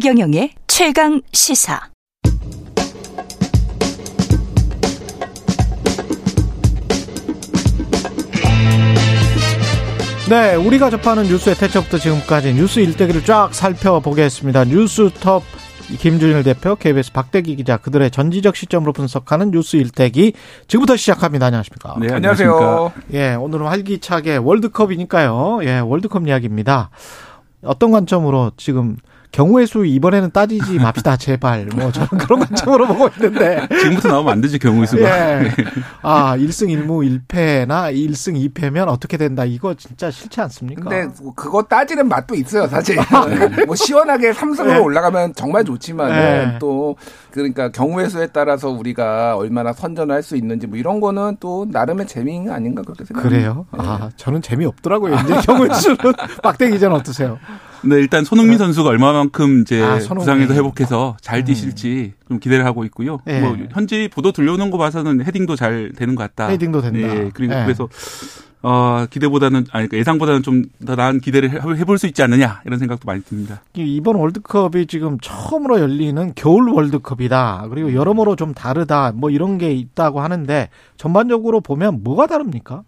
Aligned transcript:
최경영의 0.00 0.52
최강 0.66 1.20
시사. 1.30 1.78
네, 10.30 10.54
우리가 10.54 10.88
접하는 10.88 11.24
뉴스의 11.24 11.54
태초부터 11.56 11.98
지금까지 11.98 12.54
뉴스 12.54 12.80
일대기를 12.80 13.24
쫙 13.24 13.54
살펴보겠습니다. 13.54 14.64
뉴스톱 14.64 15.42
김준일 15.98 16.44
대표, 16.44 16.76
KBS 16.76 17.12
박대기 17.12 17.56
기자, 17.56 17.76
그들의 17.76 18.10
전지적 18.10 18.56
시점으로 18.56 18.94
분석하는 18.94 19.50
뉴스 19.50 19.76
일대기 19.76 20.32
지금부터 20.66 20.96
시작합니다. 20.96 21.44
안녕하십니까? 21.44 21.96
네, 22.00 22.14
안녕하세요. 22.14 22.92
예, 23.12 23.34
오늘은 23.34 23.66
활기차게 23.66 24.38
월드컵이니까요. 24.38 25.60
예, 25.64 25.80
월드컵 25.80 26.26
이야기입니다. 26.26 26.88
어떤 27.62 27.90
관점으로 27.90 28.52
지금 28.56 28.96
경우의 29.32 29.66
수 29.66 29.84
이번에는 29.86 30.30
따지지 30.32 30.78
맙시다 30.80 31.16
제발 31.16 31.66
뭐 31.74 31.92
저는 31.92 32.08
그런 32.18 32.40
관점으로 32.40 32.86
보고 32.86 33.08
있는데 33.16 33.66
지금부터 33.80 34.08
나오면 34.08 34.32
안 34.32 34.40
되지 34.40 34.58
경우의 34.58 34.86
수가 34.86 35.02
예. 35.02 35.50
아 36.02 36.36
1승 36.36 36.68
1무 36.68 37.26
1패나 37.26 37.94
1승 37.94 38.52
2패면 38.52 38.88
어떻게 38.88 39.16
된다 39.16 39.44
이거 39.44 39.74
진짜 39.74 40.10
싫지 40.10 40.40
않습니까? 40.40 40.88
근데 40.88 41.08
그거 41.36 41.62
따지는 41.62 42.08
맛도 42.08 42.34
있어요 42.34 42.66
사실 42.66 42.96
뭐 43.66 43.74
시원하게 43.76 44.32
3승으로 44.32 44.66
네. 44.66 44.78
올라가면 44.78 45.34
정말 45.34 45.64
좋지만 45.64 46.08
네. 46.10 46.56
또 46.58 46.96
그러니까 47.30 47.70
경우의 47.70 48.10
수에 48.10 48.26
따라서 48.28 48.68
우리가 48.68 49.36
얼마나 49.36 49.72
선전을 49.72 50.14
할 50.14 50.20
수 50.20 50.36
있는지 50.36 50.66
뭐 50.66 50.76
이런 50.78 51.00
거는 51.00 51.38
또 51.40 51.66
나름의 51.70 52.06
재미 52.06 52.46
아닌가 52.50 52.82
그렇게 52.82 53.06
생각합니다. 53.06 53.38
그래요? 53.40 53.66
네. 53.72 53.78
아 53.82 54.10
저는 54.16 54.42
재미 54.42 54.66
없더라고요 54.66 55.14
이제 55.14 55.34
경우의 55.46 55.74
수는 55.74 55.96
박대기 56.42 56.78
전 56.78 56.92
어떠세요? 56.92 57.38
네, 57.82 57.96
일단 57.96 58.24
손흥민 58.24 58.52
네. 58.52 58.58
선수가 58.58 58.88
얼마만큼 58.88 59.62
이제 59.62 59.82
아, 59.82 59.98
부상에서 59.98 60.54
회복해서 60.54 61.16
잘 61.20 61.40
음. 61.40 61.44
뛰실지 61.44 62.14
음. 62.16 62.28
좀 62.28 62.38
기대를 62.40 62.64
하고 62.64 62.84
있고요. 62.84 63.20
네. 63.24 63.40
뭐 63.40 63.56
현지 63.70 64.08
보도 64.12 64.32
들려오는 64.32 64.70
거 64.70 64.78
봐서는 64.78 65.24
헤딩도 65.24 65.56
잘 65.56 65.92
되는 65.96 66.14
것 66.14 66.22
같다. 66.22 66.48
헤딩도 66.48 66.82
된다. 66.82 67.14
네, 67.14 67.30
그리고 67.32 67.54
네. 67.54 67.64
그래서 67.64 67.88
어, 68.62 69.06
기대보다는, 69.08 69.58
아니, 69.72 69.88
그러니까 69.88 69.96
예상보다는 69.96 70.42
좀 70.42 70.64
더 70.84 70.94
나은 70.94 71.20
기대를 71.20 71.50
해볼 71.78 71.98
수 71.98 72.06
있지 72.06 72.22
않느냐, 72.22 72.60
이런 72.66 72.78
생각도 72.78 73.06
많이 73.06 73.22
듭니다. 73.22 73.62
이번 73.74 74.16
월드컵이 74.16 74.86
지금 74.86 75.18
처음으로 75.22 75.80
열리는 75.80 76.32
겨울 76.34 76.68
월드컵이다. 76.68 77.68
그리고 77.70 77.94
여러모로 77.94 78.36
좀 78.36 78.52
다르다. 78.52 79.12
뭐 79.14 79.30
이런 79.30 79.56
게 79.56 79.72
있다고 79.72 80.20
하는데, 80.20 80.68
전반적으로 80.98 81.60
보면 81.60 82.02
뭐가 82.02 82.26
다릅니까? 82.26 82.82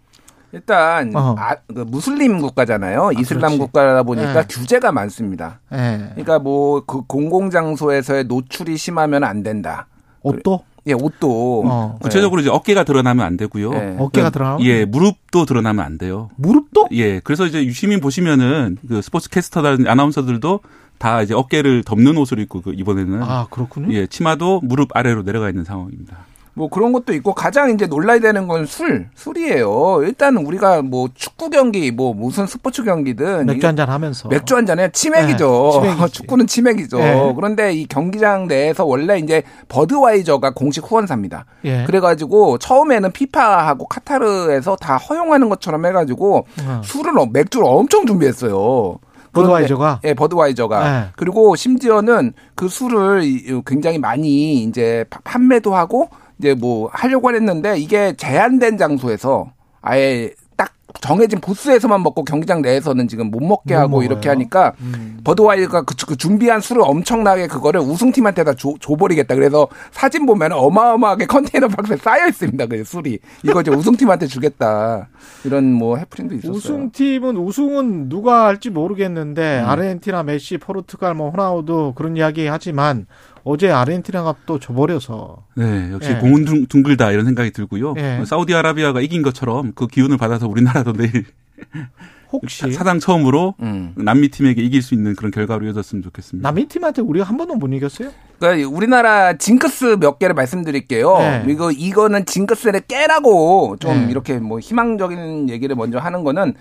일단 0.53 1.11
아, 1.15 1.55
그 1.67 1.79
무슬림 1.81 2.39
국가잖아요. 2.39 3.07
아, 3.07 3.11
이슬람 3.19 3.57
국가다 3.57 4.03
보니까 4.03 4.33
네. 4.33 4.47
규제가 4.47 4.91
많습니다. 4.91 5.59
네. 5.71 5.97
그러니까 6.11 6.39
뭐 6.39 6.81
그 6.85 7.01
공공 7.07 7.49
장소에서의 7.49 8.25
노출이 8.25 8.77
심하면 8.77 9.23
안 9.23 9.41
된다. 9.43 9.87
옷도? 10.21 10.63
예, 10.85 10.93
옷도 10.93 11.63
어. 11.65 11.97
구체적으로 12.01 12.41
이제 12.41 12.49
어깨가 12.49 12.83
드러나면 12.83 13.25
안 13.25 13.37
되고요. 13.37 13.71
네. 13.71 13.95
어깨가 13.97 14.29
드러나? 14.29 14.57
예, 14.61 14.85
무릎도 14.85 15.45
드러나면 15.45 15.83
안 15.83 15.97
돼요. 15.97 16.29
무릎도? 16.35 16.89
예, 16.91 17.19
그래서 17.19 17.45
이제 17.45 17.63
유시민 17.65 17.99
보시면은 17.99 18.77
그 18.87 19.01
스포츠 19.01 19.29
캐스터나 19.29 19.89
아나운서들도 19.89 20.59
다 20.97 21.21
이제 21.21 21.33
어깨를 21.33 21.83
덮는 21.83 22.17
옷을 22.17 22.39
입고 22.39 22.61
그 22.61 22.73
이번에는 22.75 23.23
아 23.23 23.47
그렇군요. 23.49 23.93
예, 23.93 24.07
치마도 24.07 24.61
무릎 24.63 24.95
아래로 24.95 25.23
내려가 25.23 25.49
있는 25.49 25.63
상황입니다. 25.63 26.17
뭐 26.55 26.69
그런 26.69 26.93
것도 26.93 27.13
있고 27.13 27.33
가장 27.33 27.71
이제 27.71 27.87
놀라야 27.87 28.19
되는 28.19 28.47
건 28.47 28.65
술, 28.67 29.07
술이에요. 29.15 30.01
일단 30.03 30.37
우리가 30.37 30.83
뭐 30.83 31.09
축구 31.15 31.49
경기, 31.49 31.89
뭐 31.91 32.13
무슨 32.13 32.45
스포츠 32.45 32.83
경기든 32.83 33.47
맥주 33.47 33.65
한 33.65 33.75
잔 33.75 33.89
하면서 33.89 34.29
맥주 34.29 34.55
한 34.55 34.65
잔에 34.67 34.91
치맥이죠. 34.91 35.81
네, 35.83 35.95
축구는 36.11 36.45
치맥이죠. 36.45 36.97
네. 36.99 37.33
그런데 37.35 37.73
이 37.73 37.87
경기장 37.87 38.47
내에서 38.47 38.85
원래 38.85 39.17
이제 39.17 39.41
버드와이저가 39.67 40.51
공식 40.53 40.83
후원사입니다. 40.89 41.45
네. 41.63 41.85
그래가지고 41.85 42.59
처음에는 42.59 43.11
피파하고 43.11 43.87
카타르에서 43.87 44.75
다 44.75 44.97
허용하는 44.97 45.49
것처럼 45.49 45.85
해가지고 45.87 46.45
어. 46.65 46.81
술을 46.83 47.13
맥주를 47.31 47.65
엄청 47.67 48.05
준비했어요. 48.05 48.99
버드와이저가? 49.31 50.01
예, 50.03 50.13
버드와이저가. 50.13 50.91
네. 50.91 51.07
그리고 51.15 51.55
심지어는 51.55 52.33
그 52.53 52.67
술을 52.69 53.23
굉장히 53.65 53.97
많이 53.97 54.63
이제 54.63 55.05
판매도 55.23 55.73
하고 55.75 56.09
이제 56.43 56.53
뭐 56.53 56.89
하려고 56.91 57.33
했는데 57.33 57.77
이게 57.77 58.13
제한된 58.17 58.77
장소에서 58.77 59.53
아예 59.81 60.31
딱 60.57 60.73
정해진 60.99 61.39
보스에서만 61.39 62.03
먹고 62.03 62.25
경기장 62.25 62.61
내에서는 62.61 63.07
지금 63.07 63.31
못 63.31 63.41
먹게 63.41 63.73
하고 63.73 63.91
먹어요. 63.91 64.05
이렇게 64.05 64.27
하니까 64.27 64.73
음. 64.81 65.21
버드와이가 65.23 65.83
그, 65.83 65.95
그, 66.05 66.17
준비한 66.17 66.59
술을 66.59 66.81
엄청나게 66.83 67.47
그거를 67.47 67.79
우승팀한테 67.79 68.43
다 68.43 68.53
줘, 68.53 68.73
줘버리겠다. 68.81 69.35
그래서 69.35 69.69
사진 69.91 70.25
보면 70.25 70.51
어마어마하게 70.51 71.25
컨테이너 71.27 71.69
박스에 71.69 71.95
쌓여 71.95 72.27
있습니다. 72.27 72.65
그 72.65 72.83
술이 72.83 73.19
이거 73.43 73.61
이제 73.61 73.71
우승팀한테 73.71 74.27
주겠다. 74.27 75.07
이런 75.45 75.71
뭐 75.71 75.95
해프닝도 75.95 76.35
있었어요. 76.35 76.57
우승팀은 76.57 77.37
우승은 77.37 78.09
누가 78.09 78.45
할지 78.45 78.69
모르겠는데 78.69 79.61
음. 79.61 79.69
아르헨티나, 79.69 80.23
메시, 80.23 80.57
포르투갈, 80.57 81.15
뭐 81.15 81.29
호나우도 81.29 81.93
그런 81.95 82.17
이야기 82.17 82.47
하지만 82.47 83.07
어제 83.43 83.69
아르헨티나가 83.69 84.35
또 84.45 84.59
져버려서. 84.59 85.45
네, 85.55 85.91
역시 85.91 86.11
예. 86.11 86.15
공은 86.15 86.45
둥, 86.45 86.65
둥글다 86.65 87.11
이런 87.11 87.25
생각이 87.25 87.51
들고요. 87.51 87.95
예. 87.97 88.23
사우디아라비아가 88.25 89.01
이긴 89.01 89.21
것처럼 89.21 89.73
그 89.75 89.87
기운을 89.87 90.17
받아서 90.17 90.47
우리나라도 90.47 90.93
내일 90.93 91.25
혹시 92.31 92.71
사상 92.71 92.99
처음으로 92.99 93.53
음. 93.61 93.93
남미 93.95 94.29
팀에게 94.29 94.61
이길 94.63 94.81
수 94.81 94.95
있는 94.95 95.15
그런 95.15 95.31
결과로 95.31 95.65
이어졌으면 95.67 96.01
좋겠습니다. 96.01 96.47
남미 96.47 96.67
팀한테 96.67 97.03
우리가 97.03 97.25
한 97.25 97.37
번도 97.37 97.55
못 97.55 97.67
이겼어요? 97.67 98.09
그러니까 98.39 98.67
우리나라 98.69 99.37
징크스 99.37 99.97
몇 99.99 100.17
개를 100.17 100.33
말씀드릴게요. 100.33 101.17
네. 101.19 101.45
이거 101.47 101.71
이거는 101.71 102.25
징크스를 102.25 102.81
깨라고 102.81 103.77
좀 103.79 104.05
네. 104.05 104.07
이렇게 104.09 104.39
뭐 104.39 104.59
희망적인 104.59 105.49
얘기를 105.49 105.75
먼저 105.75 105.99
하는 105.99 106.23
거는 106.23 106.55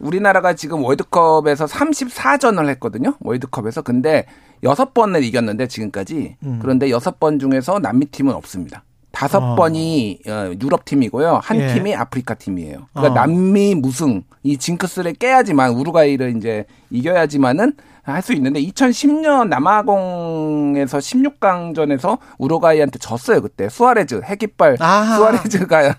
우리나라가 0.00 0.54
지금 0.54 0.84
월드컵에서 0.84 1.66
34전을 1.66 2.68
했거든요. 2.70 3.14
월드컵에서. 3.20 3.82
근데 3.82 4.26
6번을 4.64 5.22
이겼는데 5.22 5.68
지금까지. 5.68 6.36
음. 6.42 6.58
그런데 6.60 6.88
6번 6.88 7.38
중에서 7.38 7.78
남미 7.78 8.06
팀은 8.06 8.34
없습니다. 8.34 8.82
다섯 9.12 9.38
어. 9.38 9.54
번이 9.54 10.20
어, 10.26 10.50
유럽 10.60 10.84
팀이고요. 10.84 11.40
한 11.42 11.60
예. 11.60 11.72
팀이 11.72 11.94
아프리카 11.94 12.34
팀이에요. 12.34 12.88
그러니까 12.92 13.12
어. 13.12 13.14
남미 13.14 13.76
무승 13.76 14.24
이 14.42 14.56
징크스를 14.56 15.14
깨야지만 15.14 15.70
우루과이를 15.70 16.36
이제 16.36 16.64
이겨야지만은 16.90 17.74
할 18.04 18.22
수 18.22 18.34
있는데 18.34 18.60
2010년 18.60 19.48
남아공에서 19.48 20.98
16강전에서 20.98 22.18
우루과이한테 22.36 22.98
졌어요 22.98 23.40
그때 23.40 23.68
수아레즈 23.70 24.20
핵깃발 24.24 24.76
아하. 24.78 25.16
수아레즈가 25.16 25.94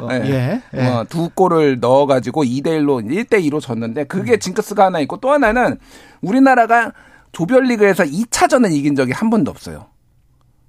어, 0.00 0.08
네. 0.08 0.22
예. 0.74 0.78
예. 0.78 0.86
어, 0.86 1.04
두 1.08 1.28
골을 1.28 1.80
넣어가지고 1.80 2.44
2대 2.44 2.68
1로 2.68 3.04
1대 3.06 3.46
2로 3.46 3.60
졌는데 3.60 4.04
그게 4.04 4.32
음. 4.32 4.38
징크스가 4.38 4.86
하나 4.86 5.00
있고 5.00 5.18
또 5.18 5.30
하나는 5.32 5.78
우리나라가 6.22 6.92
조별리그에서 7.34 8.04
2차전을 8.04 8.72
이긴 8.72 8.96
적이 8.96 9.12
한 9.12 9.28
번도 9.28 9.50
없어요. 9.50 9.86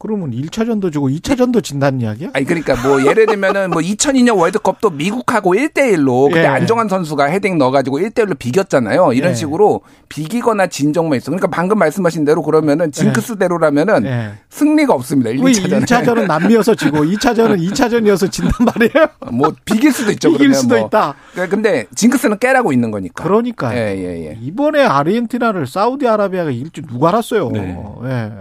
그러면 0.05 0.29
1차전도 0.31 0.93
주고 0.93 1.09
2차전도 1.09 1.63
진다는 1.63 1.99
이야기야? 1.99 2.29
아니 2.33 2.45
그러니까 2.45 2.75
뭐 2.87 3.03
예를 3.03 3.25
들면은 3.25 3.71
뭐 3.71 3.81
2002년 3.81 4.37
월드컵도 4.37 4.91
미국하고 4.91 5.55
1대 5.55 5.95
1로 5.95 6.27
그때 6.27 6.43
예. 6.43 6.45
안정환 6.45 6.87
선수가 6.89 7.25
헤딩 7.25 7.57
넣어 7.57 7.71
가지고 7.71 7.97
1대 7.97 8.19
1로 8.19 8.37
비겼잖아요. 8.37 9.13
이런 9.13 9.31
예. 9.31 9.35
식으로 9.35 9.81
비기거나 10.09 10.67
진 10.67 10.93
적만 10.93 11.17
있어. 11.17 11.31
그러니까 11.31 11.47
방금 11.47 11.79
말씀하신 11.79 12.23
대로 12.23 12.43
그러면은 12.43 12.91
징크스대로라면은 12.91 14.05
예. 14.05 14.33
승리가 14.49 14.93
없습니다. 14.93 15.31
1, 15.31 15.39
2차전에. 15.39 15.85
1차전은 15.85 16.27
남미여서 16.27 16.75
지고 16.75 16.99
2차전은 16.99 17.59
2차전이어서 17.71 18.31
진단 18.31 18.53
말이에요. 18.59 19.07
뭐 19.33 19.53
비길 19.65 19.91
수도 19.91 20.11
있죠. 20.11 20.31
비길 20.31 20.53
수도 20.53 20.77
뭐. 20.77 20.85
있다. 20.85 21.15
그러니까 21.31 21.55
근데 21.55 21.87
징크스는 21.95 22.37
깨라고 22.37 22.71
있는 22.71 22.91
거니까. 22.91 23.23
그러니까. 23.23 23.75
예, 23.75 23.97
예, 23.97 24.29
예. 24.29 24.37
이번에 24.39 24.83
아르헨티나를 24.83 25.65
사우디아라비아가 25.65 26.51
줄 26.71 26.85
누가 26.85 27.09
알았어요. 27.09 27.49
네. 27.49 27.75
예. 28.05 28.31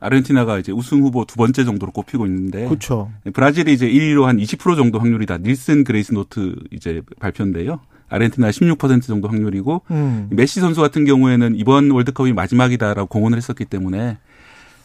아르헨티나가 0.00 0.58
이제 0.58 0.72
우승 0.72 1.00
후보 1.02 1.24
두 1.24 1.36
번째 1.36 1.64
정도로 1.64 1.92
꼽히고 1.92 2.26
있는데 2.26 2.66
그렇죠. 2.66 3.10
브라질이 3.32 3.72
이제 3.72 3.88
1위로 3.88 4.24
한 4.24 4.36
20% 4.36 4.76
정도 4.76 4.98
확률이다. 4.98 5.38
닐슨 5.38 5.84
그레이스 5.84 6.12
노트 6.12 6.54
이제 6.70 7.02
발표인데요. 7.18 7.80
아르헨티나 8.08 8.50
16% 8.50 9.02
정도 9.02 9.28
확률이고 9.28 9.82
음. 9.90 10.28
메시 10.30 10.60
선수 10.60 10.80
같은 10.80 11.04
경우에는 11.04 11.56
이번 11.56 11.90
월드컵이 11.90 12.32
마지막이다라고 12.34 13.08
공언을 13.08 13.38
했었기 13.38 13.64
때문에 13.64 14.18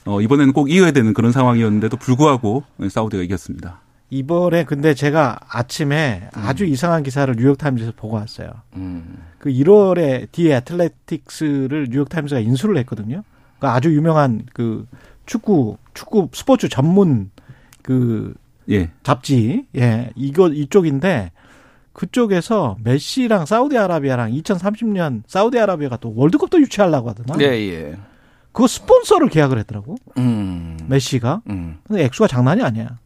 어 0.06 0.22
이번에는 0.22 0.54
꼭 0.54 0.72
이겨야 0.72 0.92
되는 0.92 1.14
그런 1.14 1.32
상황이었는데도 1.32 1.98
불구하고 1.98 2.64
사우디가 2.90 3.22
이겼습니다. 3.24 3.82
이번에 4.10 4.66
근데 4.66 4.94
제가 4.94 5.40
아침에 5.48 6.30
음. 6.36 6.42
아주 6.44 6.66
이상한 6.66 7.02
기사를 7.04 7.34
뉴욕타임즈에서 7.36 7.94
보고 7.96 8.18
왔어요. 8.18 8.50
음. 8.76 9.20
그 9.38 9.50
1월에 9.50 10.32
The 10.32 10.52
Athletic스를 10.52 11.88
뉴욕타임즈가 11.92 12.42
인수를 12.42 12.78
했거든요. 12.80 13.24
그 13.62 13.68
아주 13.68 13.94
유명한 13.96 14.42
그 14.54 14.86
축구 15.26 15.78
축구 15.94 16.28
스포츠 16.34 16.68
전문 16.68 17.30
그 17.84 18.34
예. 18.70 18.90
잡지 19.04 19.66
예 19.78 20.10
이거 20.16 20.50
이쪽인데 20.50 21.32
그쪽에서 21.94 22.78
메시랑 22.84 23.46
사우디아라비아랑 23.46 24.32
2030년 24.32 25.22
사우디아라비아가 25.28 25.98
또 25.98 26.12
월드컵도 26.16 26.60
유치하려고 26.62 27.10
하더나. 27.10 27.38
예 27.42 27.48
예. 27.72 27.96
그거 28.52 28.68
스폰서를 28.68 29.30
계약을 29.30 29.60
했더라고. 29.60 29.96
음. 30.18 30.78
메시가. 30.88 31.42
음. 31.50 31.78
근데 31.88 32.04
액수가 32.04 32.28
장난이 32.28 32.64
아니야. 32.64 32.98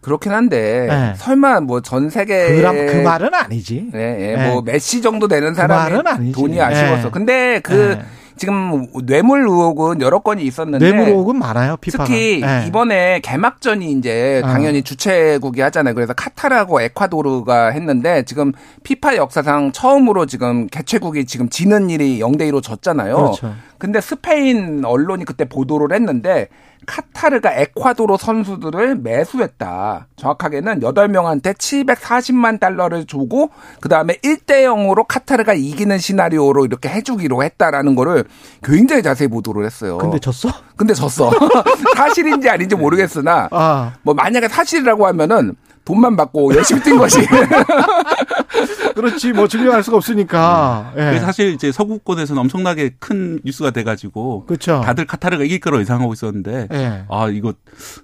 그렇긴 0.00 0.32
한데 0.32 0.86
네. 0.88 1.14
설마 1.16 1.60
뭐 1.60 1.80
전 1.80 2.08
세계 2.10 2.60
그, 2.60 2.92
그 2.92 2.96
말은 3.02 3.34
아니지. 3.34 3.90
네, 3.92 4.16
네. 4.16 4.36
네. 4.36 4.48
뭐 4.50 4.62
메시 4.62 5.00
정도 5.02 5.26
되는 5.28 5.54
사람이 5.54 6.32
그 6.32 6.40
돈이 6.40 6.60
아쉬워서. 6.60 7.04
네. 7.04 7.10
근데 7.10 7.60
그 7.60 7.96
네. 7.98 8.04
지금 8.36 8.86
뇌물 9.04 9.40
의혹은 9.40 10.00
여러 10.00 10.20
건이 10.20 10.42
있었는데 10.44 10.84
뇌물 10.84 11.08
의혹은 11.08 11.38
많아요. 11.38 11.76
피파가. 11.76 12.04
특히 12.04 12.40
네. 12.40 12.64
이번에 12.66 13.20
개막전이 13.20 13.92
이제 13.92 14.42
아. 14.44 14.52
당연히 14.52 14.78
어. 14.78 14.82
주최국이 14.82 15.60
하잖아요. 15.60 15.94
그래서 15.94 16.12
카타르하고 16.12 16.80
에콰도르가 16.80 17.68
했는데 17.70 18.24
지금 18.24 18.52
피파 18.82 19.16
역사상 19.16 19.72
처음으로 19.72 20.26
지금 20.26 20.66
개최국이 20.66 21.26
지금 21.26 21.48
지는 21.48 21.90
일이 21.90 22.18
0대 22.20 22.50
2로 22.50 22.62
졌잖아요. 22.62 23.16
그렇죠. 23.16 23.54
근데 23.78 24.00
스페인 24.00 24.84
언론이 24.84 25.24
그때 25.24 25.44
보도를 25.44 25.94
했는데 25.94 26.48
카타르가 26.86 27.54
에콰도르 27.54 28.16
선수들을 28.18 28.96
매수했다. 28.96 30.08
정확하게는 30.16 30.80
8명한테 30.80 31.54
740만 31.56 32.60
달러를 32.60 33.06
주고 33.06 33.50
그다음에 33.80 34.14
1대 34.16 34.64
0으로 34.64 35.04
카타르가 35.06 35.54
이기는 35.54 35.98
시나리오로 35.98 36.64
이렇게 36.64 36.88
해 36.88 37.02
주기로 37.02 37.42
했다라는 37.42 37.94
거를 37.94 38.24
굉장히 38.62 39.02
자세히 39.02 39.28
보도를 39.28 39.64
했어요. 39.64 39.98
근데 39.98 40.18
졌어? 40.18 40.48
근데 40.76 40.94
졌어. 40.94 41.30
사실인지 41.96 42.48
아닌지 42.48 42.74
모르겠으나 42.74 43.48
아. 43.50 43.92
뭐 44.02 44.14
만약에 44.14 44.48
사실이라고 44.48 45.06
하면은 45.06 45.54
돈만 45.84 46.16
받고 46.16 46.54
열심히 46.54 46.80
뛴 46.82 46.96
것이. 46.98 47.18
그렇지, 48.94 49.32
뭐 49.32 49.48
증명할 49.48 49.82
수가 49.82 49.96
없으니까. 49.96 50.92
네. 50.94 51.14
예. 51.14 51.18
사실 51.18 51.52
이제 51.52 51.72
서구권에서는 51.72 52.40
엄청나게 52.42 52.96
큰 52.98 53.40
뉴스가 53.44 53.70
돼가지고. 53.70 54.44
그렇죠. 54.46 54.82
다들 54.84 55.06
카타르가 55.06 55.44
이길 55.44 55.60
거로 55.60 55.80
예상하고 55.80 56.12
있었는데. 56.12 56.68
네. 56.70 57.04
아, 57.08 57.28
이거 57.28 57.54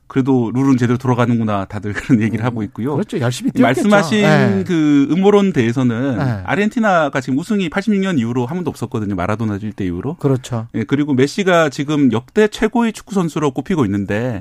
그래도 0.07 0.51
룰은 0.53 0.77
제대로 0.79 0.99
돌아가는구나. 0.99 1.67
다들 1.67 1.93
그런 1.93 2.21
얘기를 2.23 2.45
하고 2.45 2.63
있고요. 2.65 2.95
그렇죠. 2.95 3.19
열심히 3.21 3.51
뛰었겠죠. 3.53 3.89
말씀하신 3.89 4.23
네. 4.23 4.65
그 4.67 5.07
음모론 5.11 5.53
대해서는 5.53 6.19
아르헨티나가 6.45 7.21
지금 7.21 7.39
우승이 7.39 7.69
86년 7.71 8.19
이후로 8.19 8.47
한 8.47 8.57
번도 8.57 8.71
없었거든요. 8.71 9.15
마라도나 9.15 9.59
질 9.59 9.73
때 9.73 9.85
이후로. 9.85 10.15
그렇죠. 10.15 10.67
예, 10.75 10.83
그리고 10.85 11.13
메시가 11.13 11.69
지금 11.69 12.11
역대 12.13 12.49
최고의 12.49 12.93
축구 12.95 13.15
선수로 13.15 13.51
꼽히고 13.53 13.85
있는데. 13.85 14.41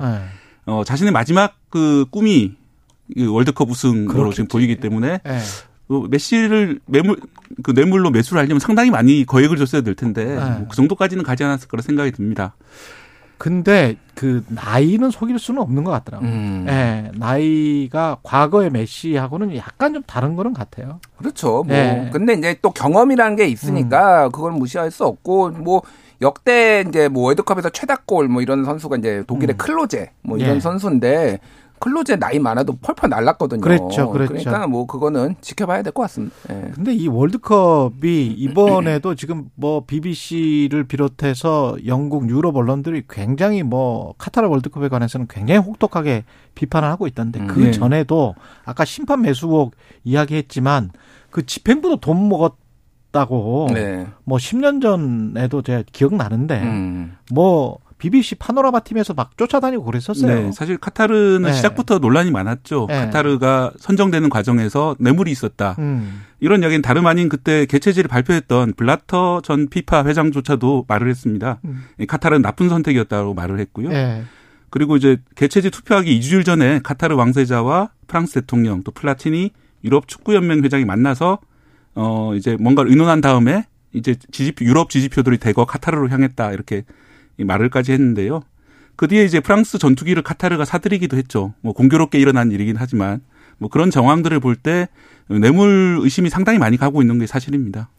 어, 0.66 0.82
자신의 0.84 1.12
마지막 1.12 1.54
그 1.70 2.04
꿈이 2.10 2.54
월드컵 3.16 3.70
우승으로 3.70 4.06
그렇겠지. 4.12 4.36
지금 4.36 4.48
보이기 4.48 4.76
때문에 4.76 5.20
네. 5.24 5.38
메시를 6.10 6.80
매물 6.86 7.16
그 7.62 7.70
뇌물로 7.70 8.10
매수를 8.10 8.40
하려면 8.40 8.60
상당히 8.60 8.90
많이 8.90 9.24
거액을 9.24 9.56
줬어야 9.56 9.80
될 9.82 9.94
텐데 9.94 10.24
네. 10.24 10.34
뭐 10.34 10.66
그 10.68 10.76
정도까지는 10.76 11.24
가지 11.24 11.44
않았을 11.44 11.68
거라 11.68 11.82
생각이 11.82 12.12
듭니다. 12.12 12.54
근데 13.38 13.96
그 14.16 14.44
나이는 14.48 15.10
속일 15.12 15.38
수는 15.38 15.62
없는 15.62 15.84
것 15.84 15.92
같더라고요. 15.92 16.28
음. 16.28 16.64
네, 16.66 17.10
나이가 17.14 18.16
과거의 18.24 18.68
메시하고는 18.70 19.56
약간 19.56 19.94
좀 19.94 20.02
다른 20.02 20.34
거는 20.34 20.52
같아요. 20.52 20.98
그렇죠. 21.16 21.62
뭐 21.62 21.66
네. 21.68 22.10
근데 22.12 22.34
이제 22.34 22.58
또 22.60 22.70
경험이라는 22.70 23.36
게 23.36 23.46
있으니까 23.46 24.26
음. 24.26 24.32
그걸 24.32 24.52
무시할 24.52 24.90
수 24.90 25.04
없고 25.04 25.50
뭐 25.50 25.82
역대 26.20 26.84
이제 26.88 27.06
뭐 27.08 27.22
월드컵에서 27.26 27.70
최다골 27.70 28.26
뭐 28.26 28.42
이런 28.42 28.64
선수가 28.64 28.96
이제 28.96 29.22
독일의 29.28 29.54
음. 29.54 29.56
클로제 29.56 30.10
뭐 30.22 30.36
이런 30.36 30.56
예. 30.56 30.60
선수인데 30.60 31.38
클로제 31.80 32.16
나이 32.16 32.38
많아도 32.38 32.76
펄펄 32.80 33.10
날랐거든요. 33.10 33.60
그렇죠, 33.60 34.10
그렇죠. 34.10 34.32
그러니까 34.34 34.66
뭐 34.66 34.86
그거는 34.86 35.36
지켜봐야 35.40 35.82
될 35.82 35.92
것 35.92 36.02
같습니다. 36.02 36.36
예. 36.50 36.70
근데 36.74 36.94
이 36.94 37.08
월드컵이 37.08 38.26
이번에도 38.26 39.14
지금 39.14 39.50
뭐 39.54 39.84
BBC를 39.86 40.84
비롯해서 40.84 41.76
영국 41.86 42.28
유럽 42.28 42.56
언론들이 42.56 43.04
굉장히 43.08 43.62
뭐 43.62 44.14
카타르 44.18 44.48
월드컵에 44.48 44.88
관해서는 44.88 45.26
굉장히 45.28 45.60
혹독하게 45.60 46.24
비판을 46.54 46.88
하고 46.88 47.06
있던데 47.06 47.44
그 47.46 47.60
네. 47.60 47.70
전에도 47.70 48.34
아까 48.64 48.84
심판 48.84 49.22
매수국 49.22 49.74
이야기했지만 50.04 50.90
그 51.30 51.46
집행부도 51.46 51.96
돈 52.00 52.28
먹었 52.28 52.54
다고 53.10 53.68
네. 53.72 54.06
뭐 54.24 54.36
10년 54.36 54.82
전에도 54.82 55.62
제가 55.62 55.82
기억나는데 55.92 56.60
음. 56.62 57.16
뭐 57.32 57.78
BBC 57.98 58.36
파노라마 58.36 58.80
팀에서 58.80 59.12
막 59.14 59.36
쫓아다니고 59.36 59.84
그랬었어요. 59.84 60.34
네, 60.34 60.52
사실 60.52 60.78
카타르는 60.78 61.42
네. 61.42 61.52
시작부터 61.52 61.98
논란이 61.98 62.30
많았죠. 62.30 62.86
네. 62.88 62.94
카타르가 62.94 63.72
선정되는 63.78 64.28
과정에서 64.30 64.96
뇌물이 64.98 65.30
있었다. 65.30 65.74
음. 65.78 66.22
이런 66.40 66.62
이야기는 66.62 66.82
다름 66.82 67.06
아닌 67.06 67.28
그때 67.28 67.66
개최지를 67.66 68.08
발표했던 68.08 68.74
블라터 68.74 69.40
전 69.42 69.68
피파 69.68 70.04
회장조차도 70.04 70.84
말을 70.88 71.08
했습니다. 71.08 71.58
음. 71.64 71.84
카타르는 72.06 72.42
나쁜 72.42 72.68
선택이었다고 72.68 73.34
말을 73.34 73.58
했고요. 73.58 73.88
네. 73.88 74.24
그리고 74.70 74.96
이제 74.96 75.18
개최지 75.34 75.70
투표하기 75.70 76.20
2주일 76.20 76.44
전에 76.44 76.80
카타르 76.82 77.16
왕세자와 77.16 77.90
프랑스 78.06 78.34
대통령 78.34 78.82
또 78.82 78.92
플라티니 78.92 79.50
유럽 79.84 80.08
축구 80.08 80.34
연맹 80.34 80.62
회장이 80.62 80.84
만나서 80.84 81.38
어 81.94 82.32
이제 82.34 82.56
뭔가를 82.60 82.90
의논한 82.90 83.20
다음에 83.20 83.64
이제 83.92 84.14
지지표 84.30 84.64
유럽 84.64 84.90
지지표들이 84.90 85.38
대거 85.38 85.64
카타르로 85.64 86.08
향했다 86.10 86.52
이렇게 86.52 86.84
말을까지 87.44 87.92
했는데요. 87.92 88.42
그 88.96 89.06
뒤에 89.08 89.24
이제 89.24 89.40
프랑스 89.40 89.78
전투기를 89.78 90.22
카타르가 90.22 90.64
사들이기도 90.64 91.16
했죠. 91.16 91.54
뭐 91.60 91.72
공교롭게 91.72 92.18
일어난 92.18 92.50
일이긴 92.50 92.76
하지만 92.76 93.20
뭐 93.58 93.68
그런 93.70 93.90
정황들을 93.90 94.40
볼 94.40 94.56
때 94.56 94.88
뇌물 95.28 95.98
의심이 96.02 96.30
상당히 96.30 96.58
많이 96.58 96.76
가고 96.76 97.00
있는 97.02 97.18
게 97.18 97.26
사실입니다. 97.26 97.90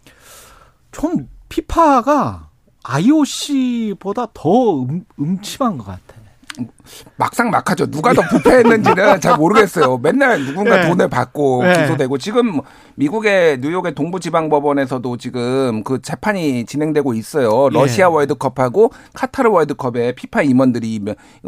좀 0.92 1.30
피파가 1.50 2.50
IOC보다 2.84 4.28
더 4.34 4.84
음, 4.84 5.06
음침한 5.20 5.78
것 5.78 5.86
같아. 5.86 6.20
막상 7.18 7.50
막하죠. 7.50 7.88
누가 7.92 8.14
더 8.14 8.22
부패했는지는 8.30 9.20
잘 9.22 9.38
모르겠어요. 9.38 9.98
맨날 9.98 10.40
누군가 10.46 10.78
네. 10.82 10.88
돈을 10.88 11.10
받고 11.10 11.64
네. 11.64 11.82
기소되고 11.82 12.18
지금 12.18 12.60
미국의 12.96 13.60
뉴욕의 13.60 13.96
동부지방법원에서도 13.96 15.18
지금 15.18 15.84
그 15.84 16.02
재판이 16.02 16.66
진행되고 16.66 17.14
있어요. 17.14 17.70
러시아 17.70 18.08
네. 18.08 18.14
월드컵하고 18.14 18.92
카타르 19.14 19.50
월드컵에 19.50 20.14
피파 20.16 20.42
임원들이 20.44 21.04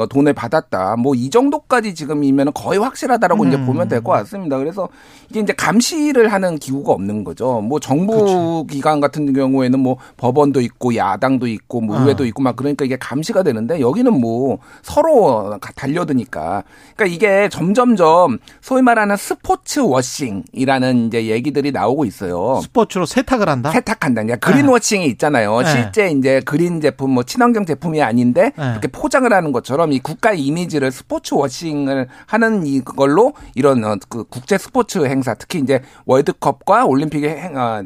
돈을 0.10 0.34
받았다. 0.34 0.96
뭐 0.98 1.14
이 1.22 1.30
정도까지 1.30 1.94
지금이면 1.94 2.52
거의 2.54 2.80
확실하다라고 2.80 3.44
음. 3.44 3.48
이제 3.50 3.62
보면 3.64 3.88
될 3.88 4.02
것 4.02 4.12
같습니다. 4.14 4.58
그래서 4.58 4.90
이게 5.30 5.42
이제 5.42 5.54
감시를 5.54 6.34
하는 6.34 6.58
기구가 6.58 6.92
없는 6.94 7.24
거죠. 7.24 7.62
뭐 7.62 7.80
정부 7.80 8.14
그렇죠. 8.18 8.66
기관 8.68 9.00
같은 9.00 9.32
경우에는 9.34 9.80
뭐 9.80 9.98
법원도 10.18 10.62
있고 10.62 10.96
야당도 10.96 11.46
있고 11.48 11.82
뭐 11.82 12.00
의회도 12.00 12.24
아. 12.24 12.28
있고 12.28 12.42
막 12.42 12.56
그러니까 12.56 12.84
이게 12.86 12.98
감시가 12.98 13.44
되는데 13.44 13.80
여기는 13.80 14.12
뭐 14.20 14.58
서로 14.82 15.31
달려드니까. 15.76 16.64
그러니까 16.96 17.06
이게 17.06 17.50
점점점 17.50 18.40
소위 18.62 18.82
말하는 18.82 19.16
sports 19.18 19.80
washing이라는 19.80 21.08
이제 21.08 21.28
얘기들이 21.28 21.72
나오고 21.72 22.06
있어요. 22.06 22.60
스포츠로 22.64 23.06
세탁을 23.06 23.50
한다? 23.50 23.72
세탁한다. 23.72 24.24
그러니까 24.24 24.46
green 24.46 24.68
washing이 24.68 25.06
있잖아요. 25.08 25.62
네. 25.62 25.68
실제 25.68 26.10
이제 26.10 26.42
그린 26.46 26.82
제품, 26.82 27.12
뭐 27.12 27.24
친환경 27.24 27.66
제품이 27.66 28.02
아닌데 28.02 28.52
네. 28.58 28.72
이렇게 28.72 28.88
포장을 28.88 29.32
하는 29.32 29.52
것처럼 29.52 29.92
이 29.92 30.00
국가 30.00 30.34
이미지를 30.34 30.92
sports 30.92 31.34
washing을 31.34 32.08
하는 32.26 32.66
이걸로 32.66 33.34
이런 33.56 33.84
어, 33.84 33.96
그 34.10 34.24
국제 34.26 34.58
스포츠 34.58 35.06
행사, 35.06 35.34
특히 35.34 35.60
이제 35.60 35.82
월드컵과 36.06 36.86
올림픽에 36.86 37.30
행, 37.30 37.58
어, 37.58 37.82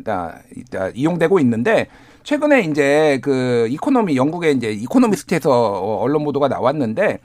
이용되고 0.93 1.39
있는데 1.39 1.87
최근에 2.25 2.61
이제 2.61 3.19
그 3.21 3.67
이코노미 3.69 4.17
영국의 4.17 4.55
이제 4.55 4.71
이코노미스트에서 4.71 5.99
언론 6.01 6.23
보도가 6.25 6.47
나왔는데 6.47 7.19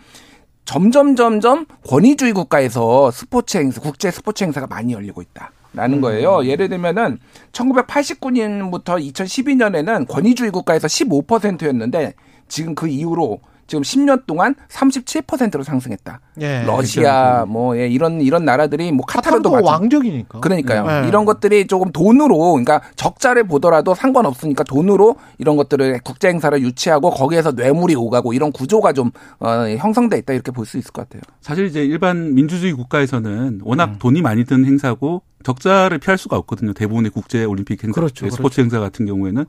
점점 0.66 1.16
점점 1.16 1.64
권위주의 1.88 2.32
국가에서 2.32 3.10
스포츠 3.10 3.56
행사, 3.56 3.80
국제 3.80 4.10
스포츠 4.10 4.44
행사가 4.44 4.66
많이 4.66 4.92
열리고 4.92 5.22
있다. 5.22 5.52
라는 5.72 5.98
음. 5.98 6.00
거예요. 6.02 6.44
예를 6.44 6.68
들면은 6.68 7.18
1989년부터 7.52 9.00
2012년에는 9.12 10.06
권위주의 10.06 10.50
국가에서 10.50 10.86
15%였는데 10.86 12.14
지금 12.48 12.74
그 12.74 12.86
이후로 12.86 13.40
지금 13.70 13.82
10년 13.82 14.26
동안 14.26 14.56
37%로 14.68 15.62
상승했다. 15.62 16.20
예, 16.40 16.64
러시아 16.66 17.34
그렇죠. 17.44 17.46
뭐 17.52 17.78
예, 17.78 17.86
이런 17.86 18.20
이런 18.20 18.44
나라들이 18.44 18.90
뭐 18.90 19.06
카타르도 19.06 19.48
마찬 19.48 19.64
왕족이니까. 19.64 20.40
그러니까요. 20.40 21.04
예. 21.04 21.08
이런 21.08 21.24
것들이 21.24 21.68
조금 21.68 21.92
돈으로 21.92 22.36
그러니까 22.52 22.80
적자를 22.96 23.44
보더라도 23.44 23.94
상관없으니까 23.94 24.64
돈으로 24.64 25.14
이런 25.38 25.56
것들을 25.56 26.00
국제 26.02 26.28
행사를 26.28 26.60
유치하고 26.60 27.10
거기에서 27.10 27.52
뇌물이 27.52 27.94
오가고 27.94 28.32
이런 28.32 28.50
구조가 28.50 28.92
좀 28.92 29.12
어, 29.38 29.68
형성돼 29.78 30.18
있다 30.18 30.32
이렇게 30.32 30.50
볼 30.50 30.66
수 30.70 30.76
있을 30.78 30.90
것 30.92 31.08
같아요. 31.08 31.22
사실 31.40 31.66
이제 31.66 31.84
일반 31.84 32.34
민주주의 32.34 32.72
국가에서는 32.72 33.60
워낙 33.64 33.84
음. 33.90 33.96
돈이 33.98 34.20
많이 34.22 34.44
드는 34.44 34.64
행사고 34.66 35.22
적자를 35.42 35.98
피할 35.98 36.18
수가 36.18 36.36
없거든요. 36.36 36.72
대부분의 36.74 37.10
국제 37.12 37.44
올림픽 37.44 37.82
행사, 37.82 37.94
그렇죠, 38.00 38.26
스포츠 38.30 38.56
그렇죠. 38.56 38.62
행사 38.62 38.80
같은 38.80 39.06
경우에는 39.06 39.44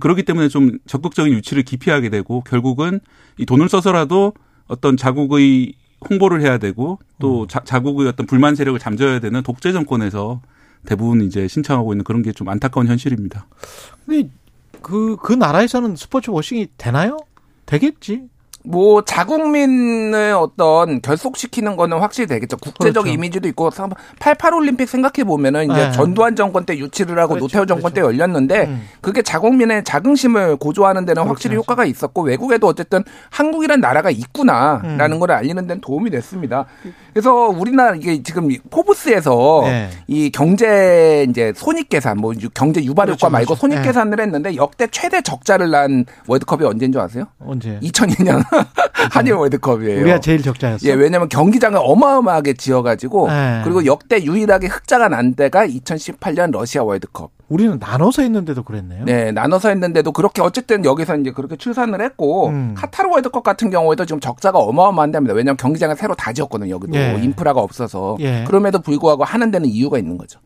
그렇기 0.00 0.22
때문에 0.24 0.48
좀 0.48 0.78
적극적인 0.86 1.32
유치를 1.34 1.62
기피하게 1.62 2.08
되고 2.10 2.42
결국은 2.42 3.00
이 3.38 3.46
돈을 3.46 3.68
써서라도 3.68 4.32
어떤 4.66 4.96
자국의 4.96 5.74
홍보를 6.08 6.40
해야 6.42 6.58
되고 6.58 6.98
또 7.18 7.42
음. 7.42 7.48
자, 7.48 7.60
자국의 7.64 8.08
어떤 8.08 8.26
불만 8.26 8.54
세력을 8.54 8.78
잠재워야 8.78 9.20
되는 9.20 9.42
독재 9.42 9.72
정권에서 9.72 10.42
대부분 10.86 11.22
이제 11.22 11.48
신청하고 11.48 11.92
있는 11.92 12.04
그런 12.04 12.22
게 12.22 12.32
좀 12.32 12.48
안타까운 12.48 12.86
현실입니다. 12.88 13.46
근데 14.04 14.28
그, 14.82 15.16
그 15.22 15.32
나라에서는 15.32 15.96
sports 15.96 16.30
washing이 16.30 16.68
되나요? 16.76 17.16
되겠지. 17.66 18.28
뭐 18.66 19.02
자국민을 19.02 20.34
어떤 20.38 21.02
결속시키는 21.02 21.76
거는 21.76 21.98
확실히 21.98 22.26
되겠죠. 22.26 22.56
국제적 22.56 23.02
그렇죠. 23.02 23.08
이미지도 23.08 23.46
있고 23.48 23.70
88 24.18 24.54
올림픽 24.54 24.88
생각해 24.88 25.24
보면은 25.24 25.70
이제 25.70 25.86
네. 25.86 25.92
전두환 25.92 26.34
정권 26.34 26.64
때 26.64 26.78
유치를 26.78 27.18
하고 27.18 27.34
그렇죠. 27.34 27.44
노태우 27.44 27.66
정권 27.66 27.92
그렇죠. 27.92 27.94
때 27.94 28.14
열렸는데 28.14 28.64
음. 28.64 28.88
그게 29.02 29.20
자국민의 29.20 29.84
자긍심을 29.84 30.56
고조하는 30.56 31.04
데는 31.04 31.24
확실히 31.24 31.56
그렇죠. 31.56 31.64
효과가 31.64 31.84
있었고 31.84 32.22
외국에도 32.22 32.66
어쨌든 32.66 33.04
한국이란 33.28 33.80
나라가 33.80 34.10
있구나라는 34.10 35.12
음. 35.12 35.20
걸 35.20 35.32
알리는 35.32 35.66
데는 35.66 35.82
도움이 35.82 36.08
됐습니다. 36.10 36.64
그래서 37.12 37.48
우리나라 37.48 37.94
이게 37.94 38.22
지금 38.22 38.48
포브스에서 38.70 39.60
네. 39.64 39.90
이 40.06 40.30
경제 40.30 41.26
이제 41.28 41.52
손익 41.54 41.90
계산 41.90 42.16
뭐 42.16 42.32
경제 42.54 42.82
유발 42.82 43.08
효과 43.08 43.16
그렇죠, 43.16 43.30
말고 43.30 43.46
그렇죠. 43.54 43.60
손익 43.60 43.82
계산을 43.82 44.18
했는데 44.20 44.56
역대 44.56 44.86
최대 44.90 45.20
적자를 45.20 45.70
난 45.70 46.06
월드컵이 46.26 46.64
언제인 46.64 46.92
줄 46.92 47.02
아세요? 47.02 47.26
언제? 47.40 47.78
2002년. 47.82 48.42
한일 49.12 49.34
월드컵이에요. 49.34 50.00
우리가 50.00 50.20
제일 50.20 50.42
적자였어. 50.42 50.86
예, 50.86 50.92
왜냐면 50.92 51.28
경기장을 51.28 51.78
어마어마하게 51.82 52.54
지어가지고 52.54 53.28
네. 53.28 53.60
그리고 53.64 53.86
역대 53.86 54.22
유일하게 54.22 54.68
흑자가 54.68 55.08
난 55.08 55.34
데가 55.34 55.66
2018년 55.66 56.52
러시아 56.52 56.82
월드컵. 56.82 57.30
우리는 57.48 57.78
나눠서 57.78 58.22
했는데도 58.22 58.62
그랬네요. 58.62 59.04
네, 59.04 59.32
나눠서 59.32 59.68
했는데도 59.68 60.12
그렇게 60.12 60.42
어쨌든 60.42 60.84
여기서 60.84 61.16
이제 61.18 61.30
그렇게 61.30 61.56
출산을 61.56 62.00
했고 62.00 62.48
음. 62.48 62.74
카타르 62.76 63.08
월드컵 63.10 63.42
같은 63.42 63.70
경우에도 63.70 64.04
지금 64.06 64.20
적자가 64.20 64.58
어마어마한답니다. 64.58 65.34
왜냐하면 65.34 65.56
경기장을 65.56 65.94
새로 65.96 66.14
다 66.14 66.32
지었거든요. 66.32 66.70
여기도 66.70 66.96
예. 66.96 67.18
인프라가 67.22 67.60
없어서 67.60 68.16
예. 68.20 68.44
그럼에도 68.46 68.80
불구하고 68.80 69.24
하는 69.24 69.50
데는 69.50 69.68
이유가 69.68 69.98
있는 69.98 70.16
거죠. 70.16 70.40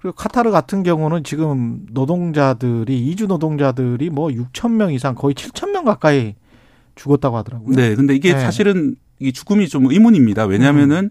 그리고 0.00 0.16
카타르 0.16 0.50
같은 0.50 0.82
경우는 0.82 1.22
지금 1.22 1.78
노동자들이 1.92 3.06
이주 3.06 3.28
노동자들이 3.28 4.10
뭐 4.10 4.28
6천 4.28 4.72
명 4.72 4.92
이상 4.92 5.14
거의 5.14 5.34
7천 5.34 5.70
명 5.70 5.84
가까이 5.84 6.34
죽었다고 7.02 7.36
하더라고요. 7.36 7.74
네, 7.74 7.94
근데 7.94 8.14
이게 8.14 8.32
네. 8.32 8.40
사실은 8.40 8.94
이 9.18 9.32
죽음이 9.32 9.68
좀 9.68 9.90
의문입니다. 9.90 10.44
왜냐하면은 10.44 11.10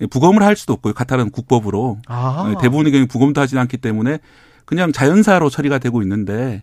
음. 0.00 0.08
부검을 0.08 0.42
할 0.42 0.56
수도 0.56 0.72
없고요. 0.74 0.94
카타르는 0.94 1.30
국법으로 1.30 1.98
아. 2.06 2.46
네, 2.48 2.56
대부분의 2.60 2.92
경우 2.92 3.06
부검도 3.06 3.40
하지 3.40 3.58
않기 3.58 3.78
때문에 3.78 4.18
그냥 4.64 4.92
자연사로 4.92 5.48
처리가 5.48 5.78
되고 5.78 6.02
있는데 6.02 6.62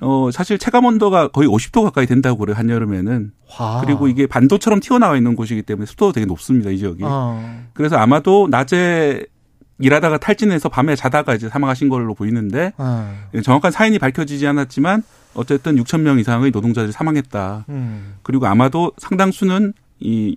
어 0.00 0.30
사실 0.30 0.58
체감 0.58 0.84
온도가 0.84 1.28
거의 1.28 1.48
50도 1.48 1.82
가까이 1.84 2.06
된다고 2.06 2.38
그래요 2.38 2.54
한여름에는 2.56 3.32
와. 3.58 3.80
그리고 3.82 4.08
이게 4.08 4.26
반도처럼 4.26 4.80
튀어나와 4.80 5.16
있는 5.16 5.36
곳이기 5.36 5.62
때문에 5.62 5.86
습도도 5.86 6.12
되게 6.12 6.26
높습니다 6.26 6.70
이 6.70 6.76
지역이 6.76 7.02
어. 7.02 7.64
그래서 7.72 7.96
아마도 7.96 8.46
낮에 8.50 9.24
일하다가 9.78 10.18
탈진해서 10.18 10.68
밤에 10.68 10.96
자다가 10.96 11.34
이제 11.34 11.48
사망하신 11.48 11.88
걸로 11.88 12.14
보이는데 12.14 12.72
어. 12.78 13.14
정확한 13.42 13.70
사인이 13.70 13.98
밝혀지지 13.98 14.46
않았지만 14.46 15.02
어쨌든 15.34 15.76
6천 15.76 16.00
명 16.00 16.18
이상의 16.18 16.50
노동자들이 16.50 16.92
사망했다. 16.92 17.66
음. 17.68 18.14
그리고 18.22 18.46
아마도 18.46 18.92
상당수는 18.98 19.74
이 20.00 20.36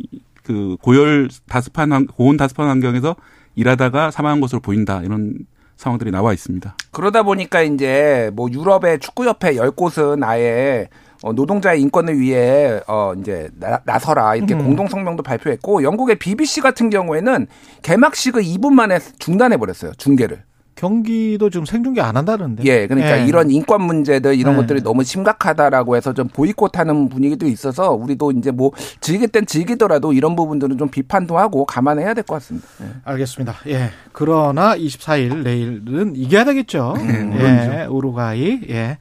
그 0.50 0.78
고열 0.82 1.30
다습한 1.48 2.08
고온 2.08 2.36
다습한 2.36 2.68
환경에서 2.68 3.16
일하다가 3.54 4.10
사망한 4.10 4.42
것으로 4.42 4.62
보인다. 4.62 5.04
이런 5.04 5.36
상황들이 5.78 6.10
나와 6.10 6.34
있습니다. 6.34 6.76
그러다 6.90 7.22
보니까 7.22 7.62
이제 7.62 8.32
뭐 8.34 8.50
유럽의 8.52 8.98
축구협회 9.00 9.58
열 9.58 9.70
곳은 9.70 10.24
아예 10.24 10.88
어, 11.22 11.34
노동자의 11.34 11.82
인권을 11.82 12.20
위해 12.20 12.80
어 12.88 13.14
이제 13.20 13.50
나, 13.56 14.00
서라 14.00 14.36
이렇게 14.36 14.54
음. 14.54 14.64
공동 14.64 14.88
성명도 14.88 15.22
발표했고 15.24 15.84
영국의 15.84 16.18
BBC 16.18 16.62
같은 16.62 16.90
경우에는 16.90 17.48
개막식을 17.82 18.42
2분 18.44 18.72
만에 18.72 19.00
중단해 19.20 19.58
버렸어요 19.58 19.92
중계를. 19.98 20.44
경기도 20.76 21.50
지금 21.50 21.66
생중계 21.66 22.00
안 22.00 22.16
한다는데. 22.16 22.64
예, 22.64 22.88
그러니까 22.88 23.20
예. 23.20 23.26
이런 23.26 23.52
인권 23.52 23.82
문제들 23.84 24.36
이런 24.40 24.54
예. 24.54 24.58
것들이 24.62 24.82
너무 24.82 25.04
심각하다라고 25.04 25.98
해서 25.98 26.14
좀 26.14 26.30
보이콧하는 26.30 27.10
분위기도 27.10 27.48
있어서 27.48 27.92
우리도 27.92 28.32
이제 28.32 28.52
뭐 28.52 28.72
즐길 29.02 29.28
땐 29.28 29.46
즐기더라도 29.46 30.14
이런 30.14 30.38
부분들은 30.38 30.78
좀 30.78 30.88
비판도 30.88 31.38
하고 31.38 31.66
감안해야 31.66 32.14
될 32.14 32.24
것 32.24 32.36
같습니다. 32.36 32.66
예. 32.82 32.86
알겠습니다. 33.04 33.56
예. 33.68 33.90
그러나 34.14 34.74
24일 34.78 35.44
내일은 35.44 36.16
이겨야 36.16 36.46
되겠죠. 36.46 36.94
음, 36.98 37.34
예, 37.38 37.86
우루과이. 37.90 38.62
예. 38.70 39.00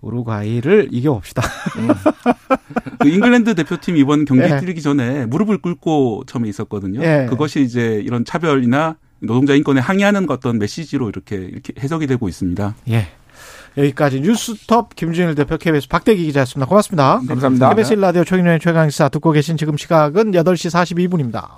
우루과이를 0.00 0.88
이겨봅시다. 0.90 1.42
음. 1.78 1.88
그 3.00 3.08
잉글랜드 3.08 3.54
대표팀 3.54 3.96
이번 3.96 4.24
경기 4.24 4.44
예. 4.44 4.58
뛰기 4.58 4.82
전에 4.82 5.26
무릎을 5.26 5.58
꿇고 5.58 6.24
처음에 6.26 6.48
있었거든요. 6.48 7.02
예. 7.02 7.26
그것이 7.28 7.62
이제 7.62 8.00
이런 8.04 8.24
차별이나 8.24 8.96
노동자 9.20 9.54
인권에 9.54 9.80
항의하는 9.80 10.28
어떤 10.30 10.58
메시지로 10.58 11.08
이렇게 11.08 11.36
이렇게 11.36 11.74
해석이 11.78 12.06
되고 12.06 12.28
있습니다. 12.28 12.74
예. 12.90 13.06
여기까지 13.76 14.20
뉴스톱 14.20 14.96
김준일 14.96 15.34
대표 15.34 15.56
KBS 15.56 15.88
박대기 15.88 16.24
기자였습니다. 16.26 16.66
고맙습니다. 16.68 17.20
감사합니다. 17.26 17.70
KBS 17.70 17.94
라디오 17.94 18.24
최경영의 18.24 18.60
최강시사 18.60 19.08
듣고 19.10 19.30
계신 19.32 19.56
지금 19.56 19.76
시각은 19.76 20.32
8시 20.32 20.70
42분입니다. 20.70 21.50